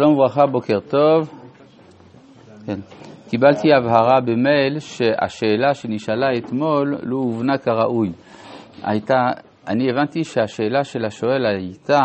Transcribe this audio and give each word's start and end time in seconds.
שלום 0.00 0.12
וברכה, 0.12 0.46
בוקר 0.46 0.80
טוב. 0.80 1.30
כן. 2.66 2.80
קיבלתי 3.28 3.68
הבהרה 3.72 4.20
במייל 4.20 4.78
שהשאלה 4.78 5.74
שנשאלה 5.74 6.26
אתמול 6.38 6.98
לא 7.02 7.16
הובנה 7.16 7.58
כראוי. 7.58 8.12
הייתה, 8.82 9.14
אני 9.68 9.90
הבנתי 9.90 10.24
שהשאלה 10.24 10.84
של 10.84 11.04
השואל 11.04 11.46
הייתה 11.46 12.00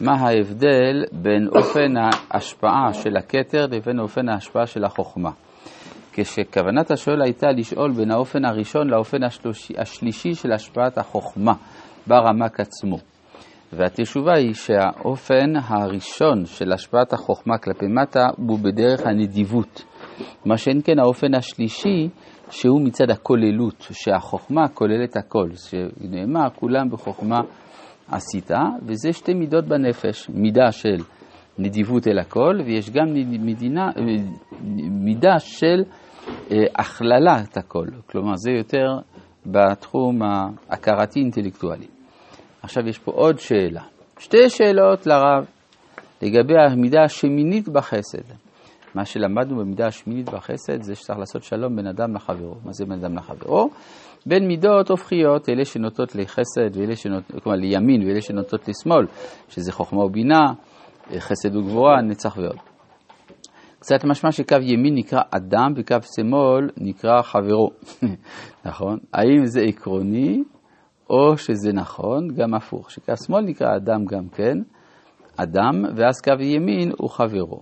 מה 0.00 0.12
ההבדל 0.12 1.04
בין 1.12 1.48
אופן 1.56 1.96
ההשפעה 1.96 2.92
של 2.92 3.16
הכתר 3.16 3.66
לבין 3.66 4.00
אופן 4.00 4.28
ההשפעה 4.28 4.66
של 4.66 4.84
החוכמה. 4.84 5.30
כשכוונת 6.12 6.90
השואל 6.90 7.22
הייתה 7.22 7.46
לשאול 7.50 7.92
בין 7.92 8.10
האופן 8.10 8.44
הראשון 8.44 8.88
לאופן 8.88 9.22
השלושי, 9.22 9.74
השלישי 9.78 10.34
של 10.34 10.52
השפעת 10.52 10.98
החוכמה 10.98 11.52
ברמק 12.06 12.60
עצמו. 12.60 13.09
והתשובה 13.72 14.34
היא 14.34 14.54
שהאופן 14.54 15.52
הראשון 15.64 16.44
של 16.44 16.72
השפעת 16.72 17.12
החוכמה 17.12 17.58
כלפי 17.58 17.86
מטה 17.86 18.26
הוא 18.36 18.58
בדרך 18.58 19.06
הנדיבות. 19.06 19.84
מה 20.44 20.56
שאין 20.56 20.80
כן 20.84 20.98
האופן 20.98 21.34
השלישי 21.34 22.08
שהוא 22.50 22.80
מצד 22.80 23.10
הכוללות, 23.10 23.86
שהחוכמה 23.92 24.68
כוללת 24.68 25.16
הכל, 25.16 25.48
שנאמר 25.54 26.50
כולם 26.54 26.90
בחוכמה 26.90 27.38
עשית, 28.08 28.50
וזה 28.82 29.12
שתי 29.12 29.34
מידות 29.34 29.64
בנפש, 29.64 30.30
מידה 30.30 30.72
של 30.72 30.96
נדיבות 31.58 32.08
אל 32.08 32.18
הכל, 32.18 32.54
ויש 32.66 32.90
גם 32.90 33.04
מדינה, 33.44 33.90
מידה 34.90 35.38
של 35.38 35.82
אה, 36.50 36.56
הכללת 36.78 37.56
הכל, 37.56 37.86
כלומר 38.06 38.32
זה 38.36 38.50
יותר 38.50 38.86
בתחום 39.46 40.22
ההכרתי-אינטלקטואלי. 40.22 41.99
עכשיו 42.62 42.88
יש 42.88 42.98
פה 42.98 43.12
עוד 43.12 43.38
שאלה. 43.38 43.82
שתי 44.18 44.48
שאלות 44.48 45.06
לרב 45.06 45.44
לגבי 46.22 46.54
המידה 46.70 47.02
השמינית 47.02 47.68
בחסד. 47.68 48.34
מה 48.94 49.04
שלמדנו 49.04 49.56
במידה 49.56 49.86
השמינית 49.86 50.28
בחסד 50.28 50.82
זה 50.82 50.94
שצריך 50.94 51.18
לעשות 51.18 51.42
שלום 51.42 51.76
בין 51.76 51.86
אדם 51.86 52.14
לחברו. 52.14 52.54
מה 52.64 52.72
זה 52.72 52.84
בין 52.84 52.98
אדם 52.98 53.16
לחברו? 53.16 53.70
בין 54.26 54.46
מידות 54.46 54.90
הופכיות, 54.90 55.48
אלה 55.48 55.64
שנוטות 55.64 56.14
לחסד 56.14 56.76
ואלה 56.76 56.96
שנוטות, 56.96 57.42
כלומר 57.42 57.58
לימין 57.58 58.08
ואלה 58.08 58.20
שנוטות 58.20 58.68
לשמאל, 58.68 59.06
שזה 59.48 59.72
חוכמה 59.72 60.04
ובינה, 60.04 60.52
חסד 61.18 61.56
וגבורה, 61.56 62.02
נצח 62.02 62.36
ועוד. 62.36 62.56
קצת 63.78 64.04
משמע 64.04 64.32
שקו 64.32 64.56
ימין 64.62 64.94
נקרא 64.94 65.20
אדם 65.30 65.72
וקו 65.76 65.96
שמאל 66.16 66.70
נקרא 66.76 67.22
חברו, 67.22 67.70
נכון? 68.66 68.98
האם 69.14 69.46
זה 69.46 69.60
עקרוני 69.60 70.42
או 71.10 71.36
שזה 71.36 71.72
נכון, 71.72 72.28
גם 72.28 72.54
הפוך, 72.54 72.90
שקו 72.90 73.12
שמאל 73.26 73.44
נקרא 73.44 73.76
אדם 73.76 74.04
גם 74.04 74.28
כן, 74.28 74.58
אדם, 75.36 75.84
ואז 75.96 76.20
קו 76.20 76.42
ימין 76.42 76.92
הוא 76.98 77.10
חברו. 77.10 77.60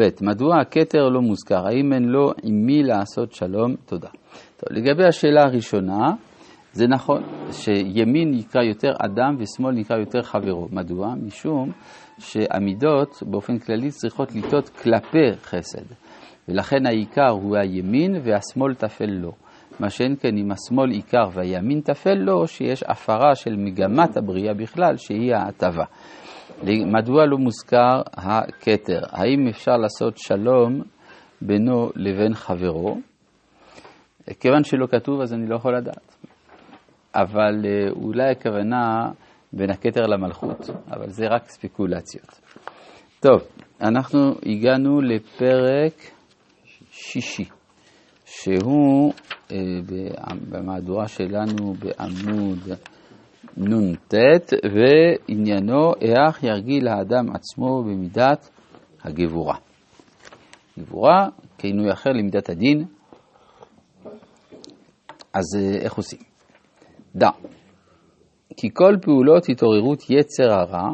ב. 0.00 0.02
מדוע 0.20 0.60
הכתר 0.60 1.08
לא 1.08 1.20
מוזכר? 1.20 1.66
האם 1.66 1.92
אין 1.92 2.04
לו 2.04 2.32
עם 2.42 2.66
מי 2.66 2.82
לעשות 2.82 3.32
שלום? 3.32 3.74
תודה. 3.86 4.08
טוב, 4.56 4.68
לגבי 4.70 5.04
השאלה 5.04 5.42
הראשונה, 5.42 6.12
זה 6.72 6.86
נכון 6.86 7.22
שימין 7.50 8.30
נקרא 8.30 8.62
יותר 8.62 8.92
אדם 8.98 9.36
ושמאל 9.38 9.74
נקרא 9.74 9.96
יותר 9.96 10.22
חברו. 10.22 10.68
מדוע? 10.72 11.14
משום 11.14 11.72
שהמידות 12.18 13.22
באופן 13.26 13.58
כללי 13.58 13.90
צריכות 13.90 14.34
לטעות 14.34 14.68
כלפי 14.68 15.32
חסד. 15.42 15.94
ולכן 16.48 16.86
העיקר 16.86 17.28
הוא 17.28 17.56
הימין 17.56 18.16
והשמאל 18.24 18.74
תפל 18.74 19.10
לו. 19.10 19.32
מה 19.80 19.90
שאין 19.90 20.16
כן 20.20 20.36
אם 20.36 20.50
השמאל 20.52 20.90
עיקר 20.90 21.28
והימין 21.32 21.80
תפל 21.80 22.14
לו, 22.14 22.46
שיש 22.46 22.82
הפרה 22.82 23.34
של 23.34 23.56
מגמת 23.56 24.16
הבריאה 24.16 24.54
בכלל, 24.54 24.96
שהיא 24.96 25.34
ההטבה. 25.34 25.84
מדוע 26.86 27.26
לא 27.26 27.38
מוזכר 27.38 28.02
הכתר? 28.16 29.00
האם 29.10 29.48
אפשר 29.48 29.76
לעשות 29.76 30.18
שלום 30.18 30.82
בינו 31.42 31.90
לבין 31.96 32.34
חברו? 32.34 32.98
כיוון 34.40 34.64
שלא 34.64 34.86
כתוב 34.86 35.20
אז 35.20 35.34
אני 35.34 35.46
לא 35.46 35.56
יכול 35.56 35.76
לדעת. 35.76 36.16
אבל 37.14 37.64
אה, 37.64 37.90
אולי 37.90 38.30
הכוונה 38.30 39.10
בין 39.52 39.70
הכתר 39.70 40.00
למלכות, 40.00 40.70
אבל 40.90 41.08
זה 41.08 41.26
רק 41.30 41.48
ספקולציות. 41.48 42.40
טוב, 43.20 43.42
אנחנו 43.80 44.34
הגענו 44.46 45.00
לפרק 45.00 45.94
שישי. 46.90 47.44
שהוא 48.42 49.12
אה, 49.52 49.56
במהדורה 50.50 51.08
שלנו 51.08 51.74
בעמוד 51.74 52.58
נ"ט, 53.56 54.14
ועניינו 54.74 55.92
איך 56.00 56.42
ירגיל 56.42 56.88
האדם 56.88 57.30
עצמו 57.34 57.82
במידת 57.82 58.50
הגבורה. 59.02 59.56
גבורה, 60.78 61.28
כינוי 61.58 61.92
אחר 61.92 62.10
למידת 62.10 62.48
הדין, 62.50 62.84
אז 65.34 65.44
אה, 65.58 65.76
איך 65.80 65.94
עושים? 65.94 66.20
דע, 67.14 67.30
כי 68.56 68.68
כל 68.72 68.96
פעולות 69.02 69.48
התעוררות 69.48 70.10
יצר 70.10 70.52
הרע 70.52 70.88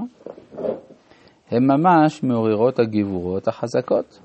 הן 1.51 1.63
ממש 1.67 2.23
מעוררות 2.23 2.79
הגבורות 2.79 3.49
החזקות. 3.49 4.21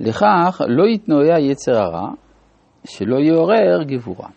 לכך 0.00 0.60
לא 0.68 0.84
יתנועע 0.88 1.40
יצר 1.40 1.76
הרע, 1.76 2.10
שלא 2.84 3.16
יעורר 3.16 3.82
גבורה. 3.82 4.28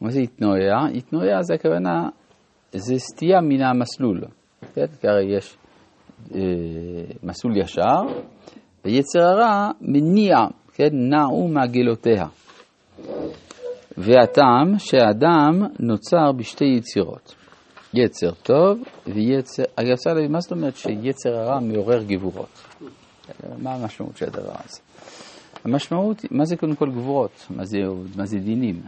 מה 0.00 0.10
זה 0.10 0.20
יתנועע? 0.20 0.90
יתנועע 0.92 1.42
זה 1.42 1.54
הכוונה, 1.54 2.08
זה 2.72 2.98
סטייה 2.98 3.40
מן 3.40 3.62
המסלול. 3.62 4.20
כן? 4.74 4.86
כי 5.00 5.08
הרי 5.08 5.36
יש 5.36 5.56
אה, 6.34 6.40
מסלול 7.22 7.56
ישר, 7.56 8.00
ויצר 8.84 9.22
הרע 9.22 9.70
מניע, 9.80 10.36
כן? 10.74 10.88
נעו 10.92 11.48
מעגלותיה. 11.48 12.26
והטעם 13.98 14.78
שהאדם 14.78 15.62
נוצר 15.80 16.32
בשתי 16.36 16.64
יצירות, 16.64 17.34
יצר 17.94 18.30
טוב 18.30 18.78
ויצר, 19.06 19.62
אגב, 19.76 20.30
מה 20.30 20.40
זאת 20.40 20.52
אומרת 20.52 20.76
שיצר 20.76 21.30
הרע 21.30 21.60
מעורר 21.60 22.02
גבורות? 22.02 22.78
מה 23.62 23.74
המשמעות 23.74 24.16
של 24.16 24.26
הדבר 24.26 24.54
הזה? 24.64 24.80
המשמעות, 25.64 26.24
מה 26.30 26.44
זה 26.44 26.56
קודם 26.56 26.74
כל 26.76 26.90
גבורות? 26.90 27.46
מה 27.50 27.64
זה, 27.64 27.78
מה 28.16 28.24
זה 28.24 28.38
דינים? 28.38 28.82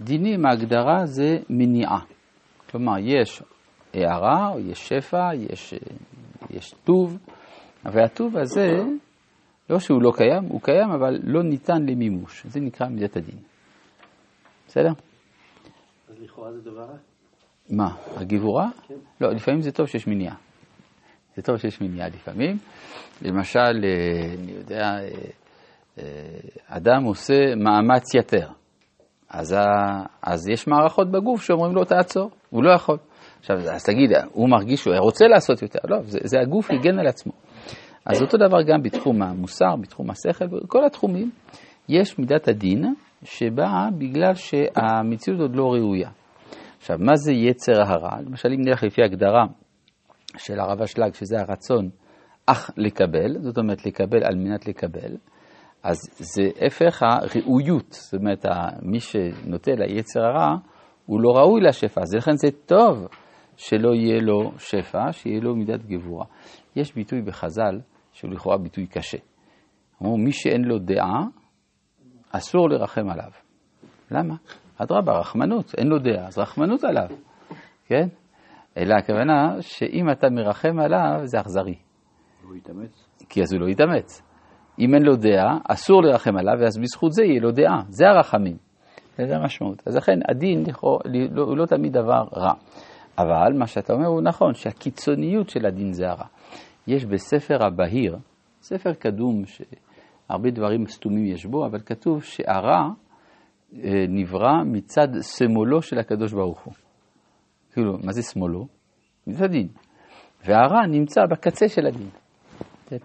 דינים, 0.00 0.46
ההגדרה 0.46 1.06
זה 1.06 1.38
מניעה. 1.50 1.98
כלומר, 2.70 2.98
יש 2.98 3.42
הערה, 3.94 4.48
או 4.52 4.58
יש 4.58 4.88
שפע, 4.88 5.34
יש, 5.34 5.74
יש 6.50 6.74
טוב, 6.84 7.18
אבל 7.84 8.04
הטוב 8.04 8.36
הזה, 8.36 8.68
לא 9.70 9.78
שהוא 9.78 10.02
לא 10.02 10.12
קיים, 10.16 10.44
הוא 10.44 10.60
קיים, 10.60 10.90
אבל 10.90 11.18
לא 11.22 11.42
ניתן 11.42 11.82
למימוש. 11.86 12.46
זה 12.46 12.60
נקרא 12.60 12.88
מידת 12.88 13.16
הדין. 13.16 13.38
בסדר? 14.66 14.92
אז 16.08 16.20
לכאורה 16.20 16.52
זה 16.52 16.60
דבר 16.70 16.80
רע? 16.80 16.96
מה, 17.70 17.96
הגבורה? 18.16 18.68
כן. 18.88 18.94
לא, 19.20 19.32
לפעמים 19.32 19.60
זה 19.60 19.72
טוב 19.72 19.86
שיש 19.86 20.06
מניעה. 20.06 20.34
זה 21.36 21.42
טוב 21.42 21.56
שיש 21.56 21.80
מניעה 21.80 22.08
לפעמים. 22.08 22.56
למשל, 23.22 23.58
אה, 23.60 24.34
אני 24.38 24.52
יודע, 24.52 24.82
אה, 24.82 25.08
אה, 25.98 26.04
אדם 26.68 27.04
עושה 27.04 27.54
מאמץ 27.56 28.14
יתר. 28.14 28.48
אז, 29.30 29.56
אז 30.22 30.48
יש 30.48 30.68
מערכות 30.68 31.10
בגוף 31.10 31.42
שאומרים 31.42 31.74
לו 31.74 31.84
תעצור, 31.84 32.30
הוא 32.50 32.64
לא 32.64 32.74
יכול. 32.74 32.96
עכשיו, 33.38 33.56
אז 33.56 33.84
תגיד, 33.84 34.10
הוא 34.32 34.48
מרגיש 34.48 34.80
שהוא 34.80 34.96
רוצה 34.98 35.26
לעשות 35.26 35.62
יותר, 35.62 35.78
לא, 35.88 35.96
זה, 36.02 36.18
זה 36.24 36.40
הגוף 36.40 36.70
הגן 36.70 36.98
על 36.98 37.06
עצמו. 37.06 37.32
אז 38.06 38.22
אותו 38.22 38.36
דבר 38.36 38.62
גם 38.62 38.82
בתחום 38.82 39.22
המוסר, 39.22 39.76
בתחום 39.80 40.10
השכל, 40.10 40.46
בכל 40.46 40.84
התחומים, 40.86 41.30
יש 41.88 42.18
מידת 42.18 42.48
הדין 42.48 42.94
שבאה 43.24 43.88
בגלל 43.98 44.34
שהמציאות 44.34 45.40
עוד 45.40 45.56
לא 45.56 45.64
ראויה. 45.64 46.10
עכשיו, 46.78 46.96
מה 47.00 47.16
זה 47.16 47.32
יצר 47.32 47.82
הרע? 47.82 48.20
למשל, 48.26 48.48
אם 48.48 48.60
נלך 48.60 48.82
לפי 48.82 49.02
הגדרה 49.02 49.44
של 50.36 50.60
הרב 50.60 50.82
אשלג, 50.82 51.14
שזה 51.14 51.40
הרצון 51.40 51.90
אך 52.46 52.70
לקבל, 52.76 53.40
זאת 53.40 53.58
אומרת 53.58 53.86
לקבל 53.86 54.24
על 54.24 54.36
מנת 54.36 54.68
לקבל, 54.68 55.16
אז 55.82 55.96
זה 56.18 56.42
הפך 56.66 57.02
הראויות, 57.02 57.92
זאת 57.92 58.14
אומרת, 58.14 58.44
מי 58.82 59.00
שנוטה 59.00 59.70
ליצר 59.72 60.20
הרע, 60.20 60.56
הוא 61.06 61.20
לא 61.20 61.30
ראוי 61.30 61.60
לשפע, 61.60 62.00
אז 62.00 62.14
לכן 62.14 62.36
זה 62.36 62.48
טוב 62.66 63.06
שלא 63.56 63.94
יהיה 63.94 64.20
לו 64.20 64.52
שפע, 64.58 65.12
שיהיה 65.12 65.40
לו 65.40 65.56
מידת 65.56 65.80
גבורה. 65.86 66.24
יש 66.76 66.94
ביטוי 66.94 67.22
בחז"ל, 67.22 67.80
שהוא 68.12 68.30
לכאורה 68.30 68.58
ביטוי 68.58 68.86
קשה. 68.86 69.18
אמרו, 70.02 70.18
מי 70.18 70.32
שאין 70.32 70.64
לו 70.64 70.78
דעה, 70.78 71.24
אסור 72.30 72.70
לרחם 72.70 73.08
עליו. 73.10 73.30
למה? 74.10 74.34
אדרבה, 74.76 75.18
רחמנות, 75.18 75.74
אין 75.78 75.86
לו 75.86 75.98
דעה, 75.98 76.26
אז 76.26 76.38
רחמנות 76.38 76.84
עליו, 76.84 77.08
כן? 77.86 78.08
אלא 78.76 78.94
הכוונה 78.94 79.56
שאם 79.60 80.10
אתה 80.10 80.30
מרחם 80.30 80.78
עליו, 80.78 81.20
זה 81.24 81.40
אכזרי. 81.40 81.74
הוא 82.44 82.56
יתאמץ. 82.56 83.08
כי 83.28 83.42
אז 83.42 83.52
הוא 83.52 83.60
לא 83.60 83.68
יתאמץ. 83.68 84.22
אם 84.78 84.94
אין 84.94 85.02
לו 85.02 85.16
דעה, 85.16 85.58
אסור 85.68 86.02
לרחם 86.02 86.36
עליו, 86.36 86.54
ואז 86.60 86.78
בזכות 86.78 87.12
זה 87.12 87.24
יהיה 87.24 87.40
לו 87.40 87.50
דעה. 87.50 87.82
זה 87.88 88.08
הרחמים. 88.08 88.56
זה 89.16 89.36
המשמעות. 89.36 89.82
אז 89.86 89.96
לכן 89.96 90.18
הדין 90.30 90.64
לא, 91.30 91.42
הוא 91.42 91.56
לא 91.56 91.66
תמיד 91.66 91.92
דבר 91.92 92.24
רע. 92.36 92.52
אבל 93.18 93.52
מה 93.58 93.66
שאתה 93.66 93.92
אומר 93.92 94.06
הוא 94.06 94.22
נכון, 94.22 94.54
שהקיצוניות 94.54 95.48
של 95.48 95.66
הדין 95.66 95.92
זה 95.92 96.10
הרע. 96.10 96.26
יש 96.86 97.04
בספר 97.04 97.64
הבהיר, 97.64 98.16
ספר 98.60 98.92
קדום 98.92 99.42
שהרבה 99.46 100.50
דברים 100.50 100.86
סתומים 100.86 101.26
יש 101.26 101.46
בו, 101.46 101.66
אבל 101.66 101.80
כתוב 101.80 102.22
שהרע 102.22 102.88
אה, 103.74 104.04
נברא 104.08 104.62
מצד 104.64 105.08
שמאלו 105.22 105.82
של 105.82 105.98
הקדוש 105.98 106.32
ברוך 106.32 106.60
הוא. 106.60 106.74
כאילו, 107.72 107.92
מה 107.92 108.12
זה 108.12 108.22
שמאלו? 108.22 108.66
מצד 109.26 109.44
הדין. 109.44 109.68
והרע 110.44 110.86
נמצא 110.86 111.20
בקצה 111.30 111.68
של 111.68 111.86
הדין. 111.86 112.08
כן. 112.86 112.96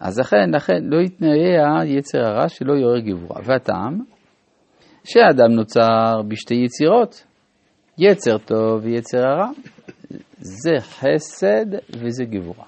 אז 0.00 0.18
לכן, 0.18 0.50
לכן 0.54 0.82
לא 0.82 1.00
יתנאי 1.00 1.58
היצר 1.80 2.18
הרע 2.18 2.48
שלא 2.48 2.72
יעורר 2.72 3.00
גבורה. 3.00 3.40
והטעם, 3.44 3.98
שהאדם 5.04 5.52
נוצר 5.52 6.22
בשתי 6.28 6.54
יצירות, 6.54 7.24
יצר 7.98 8.38
טוב 8.38 8.84
ויצר 8.84 9.18
הרע, 9.18 9.50
זה 10.38 10.72
חסד 10.80 11.66
וזה 11.90 12.24
גבורה. 12.24 12.66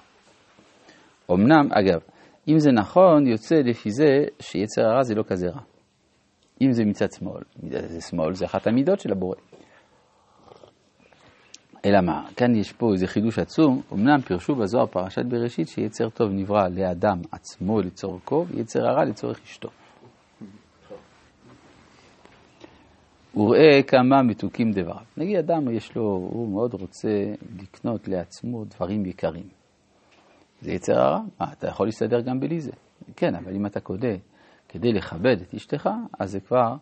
אמנם, 1.31 1.69
אגב, 1.71 1.99
אם 2.47 2.59
זה 2.59 2.71
נכון, 2.71 3.27
יוצא 3.27 3.55
לפי 3.55 3.91
זה 3.91 4.23
שיצר 4.39 4.81
הרע 4.81 5.03
זה 5.03 5.15
לא 5.15 5.23
כזה 5.27 5.47
רע. 5.47 5.61
אם 6.61 6.71
זה 6.71 6.85
מצד 6.85 7.11
שמאל, 7.11 7.41
זה 7.87 8.01
שמאל 8.01 8.33
זה 8.33 8.45
אחת 8.45 8.67
המידות 8.67 8.99
של 8.99 9.11
הבורא. 9.11 9.35
אלא 11.87 12.01
מה, 12.01 12.25
כאן 12.35 12.55
יש 12.55 12.71
פה 12.71 12.93
איזה 12.93 13.07
חידוש 13.07 13.39
עצום, 13.39 13.81
אמנם 13.93 14.21
פירשו 14.21 14.55
בזוהר 14.55 14.85
פרשת 14.85 15.25
בראשית 15.25 15.67
שיצר 15.67 16.09
טוב 16.09 16.31
נברא 16.31 16.67
לאדם 16.67 17.21
עצמו 17.31 17.81
לצורכו, 17.81 18.45
ויצר 18.47 18.87
הרע 18.87 19.05
לצורך 19.05 19.39
אשתו. 19.43 19.69
וראה 23.35 23.83
כמה 23.87 24.21
מתוקים 24.23 24.71
דבריו. 24.71 25.03
נגיד 25.17 25.37
אדם 25.37 25.71
יש 25.71 25.95
לו, 25.95 26.03
הוא 26.03 26.49
מאוד 26.51 26.73
רוצה 26.73 27.09
לקנות 27.59 28.07
לעצמו 28.07 28.65
דברים 28.65 29.05
יקרים. 29.05 29.47
זה 30.61 30.71
יצר 30.71 30.99
הרע? 30.99 31.19
מה, 31.39 31.53
אתה 31.53 31.67
יכול 31.67 31.87
להסתדר 31.87 32.21
גם 32.21 32.39
בלי 32.39 32.61
זה. 32.61 32.71
כן, 33.15 33.35
אבל 33.35 33.55
אם 33.55 33.65
אתה 33.65 33.79
קודה 33.79 34.15
כדי 34.69 34.93
לכבד 34.93 35.37
את 35.41 35.53
אשתך, 35.53 35.89
אז 36.19 36.31
זה 36.31 36.39
כבר 36.39 36.75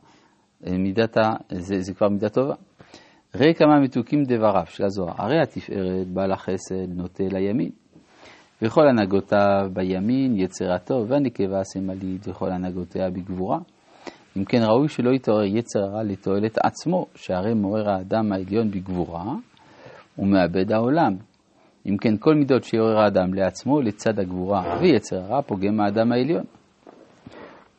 אה, 0.67 0.77
מידת, 0.77 1.17
זה, 1.51 1.81
זה 1.81 1.93
כבר 1.93 2.09
מידה 2.09 2.29
טובה. 2.29 2.55
ראה 3.39 3.53
כמה 3.53 3.79
מתוקים 3.79 4.23
דבריו 4.23 4.65
של 4.65 4.85
הזוהר. 4.85 5.13
הרי 5.17 5.41
התפארת, 5.41 6.07
בעל 6.07 6.31
החסד, 6.31 6.89
נוטה 6.89 7.23
לימין. 7.31 7.69
וכל 8.61 8.87
הנהגותיו 8.87 9.69
בימין 9.73 10.39
יצרתו, 10.39 11.05
והנקבה 11.07 11.59
השמאלית 11.59 12.27
וכל 12.27 12.51
הנהגותיה 12.51 13.09
בגבורה. 13.09 13.57
אם 14.37 14.45
כן 14.45 14.61
ראוי 14.61 14.87
שלא 14.87 15.09
יתעורר 15.09 15.43
יצר 15.43 15.79
הרע 15.79 16.03
לתועלת 16.03 16.57
עצמו, 16.63 17.05
שהרי 17.15 17.53
מעורר 17.53 17.89
האדם 17.89 18.31
העליון 18.31 18.71
בגבורה 18.71 19.23
ומאבד 20.19 20.71
העולם. 20.71 21.15
אם 21.89 21.97
כן 21.97 22.17
כל 22.17 22.35
מידות 22.35 22.63
שיעורר 22.63 22.99
האדם 22.99 23.33
לעצמו 23.33 23.81
לצד 23.81 24.19
הגבורה 24.19 24.77
ויצר 24.81 25.17
הרע 25.17 25.41
פוגם 25.41 25.79
האדם 25.79 26.11
העליון. 26.11 26.43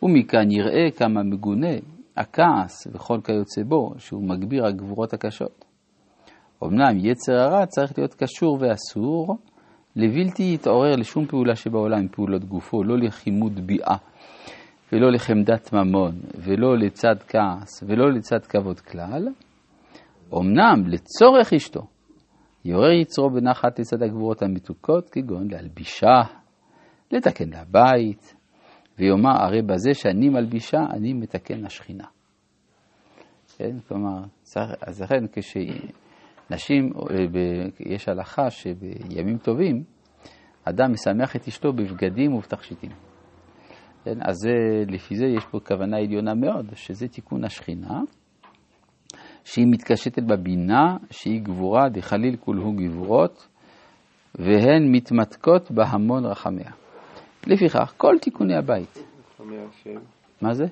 ומכאן 0.03 0.51
יראה 0.51 0.91
כמה 0.97 1.23
מגונה 1.23 1.73
הכעס 2.17 2.87
וכל 2.93 3.19
כיוצא 3.25 3.63
בו, 3.63 3.95
שהוא 3.99 4.29
מגביר 4.29 4.67
הגבורות 4.67 5.15
הקשות. 5.15 5.65
אמנם 6.65 6.99
יצר 6.99 7.33
הרע 7.33 7.67
צריך 7.67 7.99
להיות 7.99 8.15
קשור 8.15 8.59
ואסור 8.61 9.37
לבלתי 9.97 10.55
יתעורר 10.55 10.97
לשום 10.97 11.27
פעולה 11.27 11.57
שבעולם 11.57 12.09
פעולות 12.09 12.45
גופו, 12.45 12.85
לא 12.85 12.99
לחימוד 12.99 13.67
ביאה 13.67 13.97
ולא 14.93 15.13
לחמדת 15.13 15.73
ממון 15.73 16.21
ולא 16.35 16.79
לצד 16.79 17.17
כעס 17.29 17.83
ולא 17.87 18.13
לצד 18.13 18.47
כבוד 18.47 18.81
כלל. 18.81 19.29
אמנם 20.35 20.87
לצורך 20.87 21.53
אשתו 21.53 21.87
יעורר 22.65 22.91
יצרו 22.91 23.31
בנחת 23.31 23.79
לצד 23.79 24.03
הגבורות 24.03 24.43
המתוקות, 24.43 25.11
כגון 25.11 25.49
להלבישה, 25.51 26.23
לתקן 27.13 27.49
לה 27.49 27.63
בית, 27.71 28.36
ויאמר 28.99 29.43
הרי 29.43 29.63
בזה 29.63 29.95
שאני 29.95 30.29
מלבישה, 30.29 30.79
אני 30.91 31.13
מתקן 31.13 31.65
השכינה. 31.65 32.05
כן, 33.57 33.77
כלומר, 33.89 34.23
אז 34.87 35.03
לכן 35.03 35.25
כשנשים, 35.33 36.93
יש 37.81 38.09
הלכה 38.09 38.51
שבימים 38.51 39.39
טובים, 39.39 39.83
אדם 40.65 40.93
משמח 40.93 41.37
את 41.37 41.49
אשתו 41.49 41.73
בבגדים 41.73 42.35
ובתכשיטים. 42.35 42.91
כן, 44.05 44.19
אז 44.23 44.35
זה, 44.35 44.53
לפי 44.89 45.17
זה 45.17 45.27
יש 45.27 45.45
פה 45.51 45.59
כוונה 45.61 45.97
עליונה 45.97 46.35
מאוד, 46.35 46.67
שזה 46.75 47.09
תיקון 47.09 47.45
השכינה, 47.45 48.01
שהיא 49.45 49.67
מתקשטת 49.71 50.23
בבינה, 50.23 50.97
שהיא 51.11 51.43
גבורה, 51.43 51.89
דחליל 51.89 52.37
כולהו 52.37 52.73
גבורות, 52.73 53.49
והן 54.35 54.93
מתמתקות 54.93 55.71
בהמון 55.71 56.27
רחמיה. 56.27 56.71
לפיכך, 57.47 57.95
כל 57.97 58.15
תיקוני 58.21 58.57
הבית. 58.57 58.99
של? 59.83 59.99
מה 60.43 60.55
זה? 60.55 60.65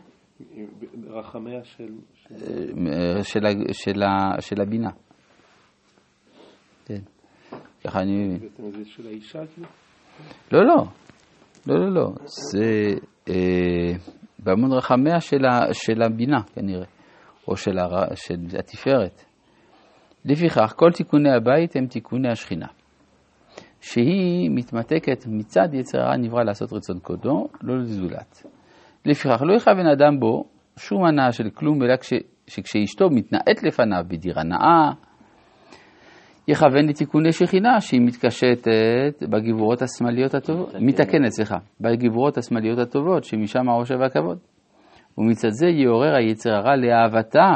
רחמיה 1.07 1.65
של... 1.65 1.89
אה, 2.33 3.23
של, 3.23 3.41
של, 3.73 4.03
של 4.41 4.61
הבינה. 4.61 4.91
כן, 6.85 7.01
ככה 7.85 8.01
אני 8.01 8.27
מבין. 8.27 8.49
זה 8.71 8.85
של 8.85 9.07
האישה 9.07 9.39
כאילו? 9.55 9.69
לא, 10.53 10.65
לא. 10.67 10.85
לא, 11.67 11.81
לא, 11.81 11.95
לא. 11.95 12.11
זה 12.25 12.95
אה, 13.29 13.93
בהמון 14.39 14.73
רחמיה 14.73 15.21
של, 15.21 15.43
של 15.73 16.03
הבינה, 16.03 16.43
כנראה, 16.55 16.87
או 17.49 17.57
של, 17.57 17.79
של 18.15 18.59
התפארת. 18.59 19.25
לפיכך, 20.25 20.75
כל 20.77 20.91
תיקוני 20.93 21.31
הבית 21.37 21.77
הם 21.77 21.87
תיקוני 21.87 22.29
השכינה. 22.29 22.67
שהיא 23.85 24.51
מתמתקת 24.51 25.25
מצד 25.29 25.69
יצר 25.75 25.99
הרע 26.01 26.17
נברא 26.17 26.43
לעשות 26.43 26.73
רצון 26.73 26.99
קודו, 26.99 27.49
לא 27.63 27.79
לזולת. 27.79 28.47
לפיכך 29.07 29.43
לא 29.43 29.55
יכוון 29.57 29.87
אדם 29.87 30.21
בו 30.21 30.45
שום 30.77 31.05
הנאה 31.05 31.33
של 31.33 31.51
כלום, 31.51 31.83
אלא 31.83 31.97
כש, 31.97 32.13
שכשאשתו 32.47 33.11
מתנאית 33.11 33.63
לפניו 33.63 34.05
בדירה 34.09 34.43
נאה, 34.43 34.93
יכוון 36.49 36.89
לתיקוני 36.89 37.33
שכינה 37.33 37.81
שהיא 37.81 38.01
מתקשטת 38.01 39.23
בגבורות 39.23 39.83
השמאליות 39.83 40.35
הטובות, 40.35 40.75
מתקנת, 40.81 41.31
סליחה, 41.31 41.57
בגבורות 41.81 42.39
השמאליות 42.39 42.79
הטובות 42.79 43.25
שמשם 43.25 43.69
העושר 43.69 43.95
והכבוד. 44.01 44.39
ומצד 45.19 45.51
זה 45.51 45.67
יעורר 45.67 46.15
היצר 46.15 46.51
הרע 46.51 46.77
לאהבתה, 46.77 47.51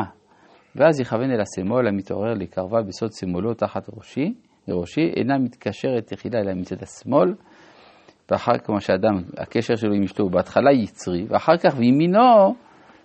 ואז 0.76 1.00
יכוון 1.00 1.30
אל 1.30 1.40
השמאל 1.40 1.86
המתעורר 1.88 2.34
לקרבה 2.34 2.82
בסוד 2.82 3.12
שמאלו 3.12 3.54
תחת 3.54 3.90
ראשי, 3.96 4.34
לראשי, 4.69 5.12
אינה 5.17 5.38
מתקשרת 5.38 6.06
תחילה 6.06 6.41
אלא 6.41 6.55
מצד 6.55 6.82
השמאל, 6.82 7.35
ואחר 8.31 8.59
כמו 8.59 8.81
שאדם, 8.81 9.23
הקשר 9.38 9.75
שלו 9.75 9.95
עם 9.95 10.02
אשתו 10.02 10.23
הוא 10.23 10.31
בהתחלה 10.31 10.73
יצרי, 10.73 11.26
ואחר 11.28 11.57
כך 11.57 11.75
וימינו 11.78 12.54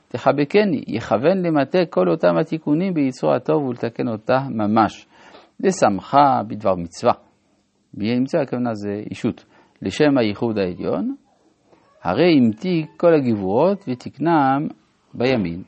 תחבקני, 0.07 0.83
יכוון 0.87 1.45
למטה 1.45 1.79
כל 1.89 2.09
אותם 2.09 2.37
התיקונים 2.37 2.93
ביצרו 2.93 3.33
הטוב 3.33 3.63
ולתקן 3.63 4.07
אותה 4.07 4.39
ממש. 4.49 5.07
לשמחה 5.59 6.41
בדבר 6.47 6.75
מצווה. 6.75 7.13
מצווה 7.93 8.43
הכוונה 8.43 8.73
זה 8.73 9.01
אישות. 9.09 9.45
לשם 9.81 10.17
הייחוד 10.17 10.57
העליון, 10.57 11.15
הרי 12.03 12.37
המתיק 12.37 12.89
כל 12.97 13.13
הגבורות 13.13 13.85
ותקנם 13.87 14.67
בימין. 15.13 15.63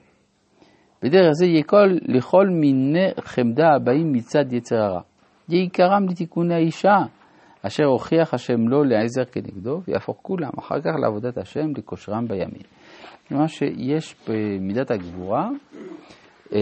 בדרך 1.04 1.32
זה 1.32 1.46
יקול 1.46 2.00
לכל 2.02 2.48
מיני 2.48 3.10
חמדה 3.20 3.68
הבאים 3.76 4.12
מצד 4.12 4.54
יצר 4.54 4.76
הרע. 4.76 5.02
יעיקרם 5.50 6.06
לתיקוני 6.10 6.54
האישה, 6.54 6.98
אשר 7.62 7.84
הוכיח 7.84 8.34
השם 8.34 8.68
לו 8.68 8.84
לעזר 8.84 9.26
כנגדו, 9.26 9.82
ויהפוך 9.88 10.18
כולם 10.22 10.50
אחר 10.60 10.82
כך 10.82 10.92
לעבודת 11.02 11.38
השם 11.38 11.72
לכושרם 11.78 12.28
בימין. 12.28 12.64
כלומר 13.28 13.48
שיש 13.48 14.16
במידת 14.28 14.92
הגבורה 14.92 15.50
אה, 16.54 16.60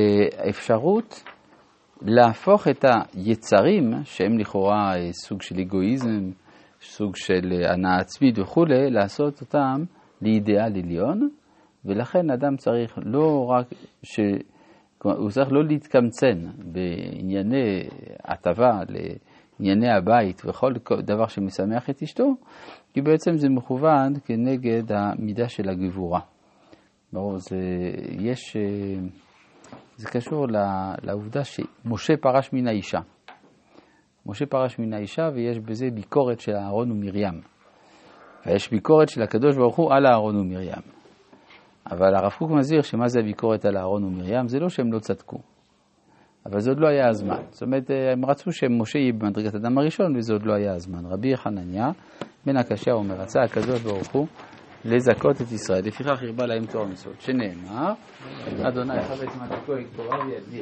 אפשרות 0.50 1.24
להפוך 2.02 2.68
את 2.68 2.86
היצרים, 3.14 3.92
שהם 4.04 4.40
לכאורה 4.40 4.96
אה, 4.96 5.10
סוג 5.12 5.42
של 5.42 5.60
אגואיזם, 5.60 6.30
סוג 6.82 7.16
של 7.16 7.54
אה, 7.54 7.74
הנאה 7.74 7.98
עצמית 7.98 8.40
וכולי, 8.40 8.90
לעשות 8.90 9.42
אותם 9.42 9.84
לאידאל 10.22 10.74
עליון, 10.76 11.30
ולכן 11.86 12.30
אדם 12.30 12.58
צריך 12.58 13.00
לא 13.06 13.46
רק 13.46 13.68
ש... 14.04 14.20
הוא 15.04 15.30
צריך 15.30 15.52
לא 15.52 15.64
להתקמצן 15.64 16.40
בענייני 16.58 17.84
הטבה, 18.26 18.80
לענייני 19.60 19.90
הבית 19.98 20.42
וכל 20.46 20.74
דבר 21.04 21.28
שמשמח 21.28 21.90
את 21.90 22.02
אשתו, 22.04 22.24
כי 22.94 23.02
בעצם 23.02 23.38
זה 23.38 23.50
מכוון 23.50 24.14
כנגד 24.26 24.92
המידה 24.92 25.50
של 25.50 25.70
הגבורה. 25.70 26.20
ברור, 27.14 27.38
זה, 27.38 27.58
יש, 28.20 28.56
אה, 28.56 28.62
זה 29.96 30.10
קשור 30.10 30.48
לעובדה 31.04 31.44
שמשה 31.44 32.18
פרש 32.22 32.54
מן 32.54 32.68
האישה. 32.68 33.00
משה 34.26 34.46
פרש 34.46 34.80
מן 34.80 34.94
האישה 34.94 35.30
ויש 35.34 35.60
בזה 35.60 35.86
ביקורת 35.94 36.40
של 36.40 36.52
אהרון 36.52 36.92
ומרים. 36.92 37.42
ויש 38.46 38.72
ביקורת 38.72 39.10
של 39.10 39.22
הקדוש 39.22 39.56
ברוך 39.56 39.76
הוא 39.76 39.94
על 39.94 40.06
אהרון 40.06 40.38
ומרים. 40.38 41.03
אבל 41.94 42.16
הרב 42.16 42.32
קוק 42.38 42.52
מסביר 42.52 42.82
שמה 42.82 43.08
זה 43.08 43.20
הביקורת 43.20 43.66
על 43.66 43.78
אהרון 43.78 44.04
ומרים? 44.04 44.48
זה 44.48 44.60
לא 44.60 44.70
שהם 44.70 44.94
לא 44.94 45.00
צדקו. 45.00 45.38
אבל 46.46 46.60
זה 46.60 46.72
עוד 46.72 46.80
לא 46.80 46.88
היה 46.88 47.10
הזמן. 47.10 47.42
זאת 47.50 47.62
אומרת, 47.62 47.92
אה, 47.92 48.12
הם 48.12 48.26
רצו 48.26 48.52
שמשה 48.52 49.00
יהיה 49.00 49.14
במדרגת 49.14 49.56
אדם 49.56 49.78
הראשון, 49.78 50.18
וזה 50.18 50.34
עוד 50.34 50.46
לא 50.46 50.54
היה 50.54 50.74
הזמן. 50.74 51.06
רבי 51.06 51.38
חנניה 51.38 51.92
בן 52.46 52.58
הקשיא 52.58 52.94
אומר, 52.94 53.16
רצה 53.16 53.42
הקדוש 53.42 53.82
ברוך 53.82 54.12
הוא 54.12 54.28
לזכות 54.86 55.42
את 55.42 55.52
ישראל, 55.52 55.86
לפיכך 55.86 56.24
הרבה 56.24 56.46
להם 56.46 56.66
תואר 56.66 56.86
מצוות, 56.86 57.22
שנאמר, 57.22 57.94
אדוני 58.68 59.02
חפץ 59.02 59.36
מתיקו 59.42 59.78
יקטורה 59.78 60.26
וידיר. 60.26 60.62